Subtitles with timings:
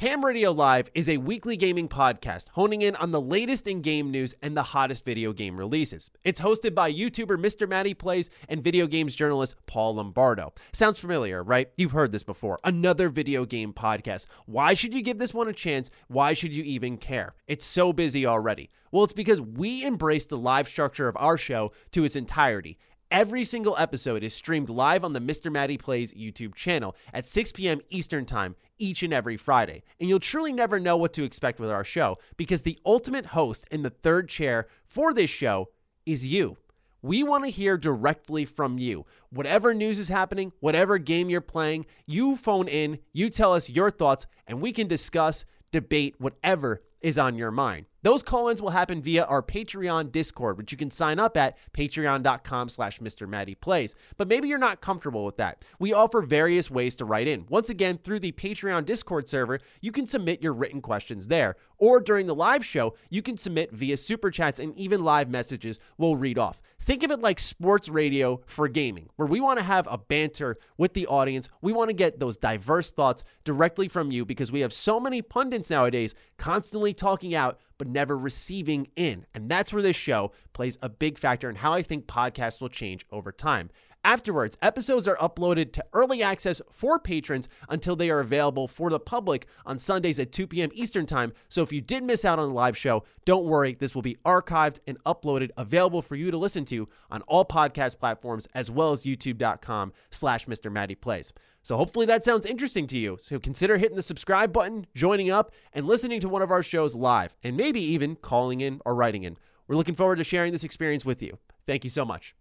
[0.00, 4.10] Ham Radio Live is a weekly gaming podcast honing in on the latest in game
[4.10, 6.10] news and the hottest video game releases.
[6.22, 7.66] It's hosted by YouTuber Mr.
[7.66, 10.52] Matty Plays and video games journalist Paul Lombardo.
[10.74, 11.70] Sounds familiar, right?
[11.78, 12.58] You've heard this before.
[12.62, 14.26] Another video game podcast.
[14.44, 15.88] Why should you give this one a chance?
[16.08, 17.34] Why should you even care?
[17.46, 18.68] It's so busy already.
[18.92, 22.76] Well, it's because we embrace the live structure of our show to its entirety.
[23.10, 25.50] Every single episode is streamed live on the Mr.
[25.50, 27.80] Matty Plays YouTube channel at 6 p.m.
[27.88, 29.82] Eastern Time each and every Friday.
[30.00, 33.66] And you'll truly never know what to expect with our show because the ultimate host
[33.70, 35.68] in the third chair for this show
[36.04, 36.56] is you.
[37.02, 39.06] We want to hear directly from you.
[39.30, 43.90] Whatever news is happening, whatever game you're playing, you phone in, you tell us your
[43.90, 47.86] thoughts, and we can discuss, debate whatever is on your mind.
[48.02, 52.68] Those call-ins will happen via our Patreon Discord, which you can sign up at patreon.com
[52.68, 53.60] slash Mr.
[53.60, 53.96] Plays.
[54.16, 55.64] But maybe you're not comfortable with that.
[55.80, 57.46] We offer various ways to write in.
[57.48, 61.56] Once again, through the Patreon Discord server, you can submit your written questions there.
[61.78, 65.80] Or during the live show, you can submit via super chats and even live messages
[65.98, 66.62] we'll read off.
[66.78, 70.56] Think of it like sports radio for gaming, where we want to have a banter
[70.76, 71.48] with the audience.
[71.60, 75.20] We want to get those diverse thoughts directly from you because we have so many
[75.20, 79.26] pundits nowadays constantly talking out but never receiving in.
[79.34, 82.68] And that's where this show plays a big factor in how I think podcasts will
[82.68, 83.70] change over time.
[84.06, 89.00] Afterwards, episodes are uploaded to early access for patrons until they are available for the
[89.00, 90.70] public on Sundays at 2 p.m.
[90.74, 91.32] Eastern Time.
[91.48, 93.74] So if you did miss out on the live show, don't worry.
[93.74, 97.98] This will be archived and uploaded, available for you to listen to on all podcast
[97.98, 100.70] platforms as well as youtube.com slash Mr.
[100.70, 101.32] Matty Plays.
[101.64, 103.18] So hopefully that sounds interesting to you.
[103.20, 106.94] So consider hitting the subscribe button, joining up, and listening to one of our shows
[106.94, 109.36] live, and maybe even calling in or writing in.
[109.66, 111.38] We're looking forward to sharing this experience with you.
[111.66, 112.36] Thank you so much.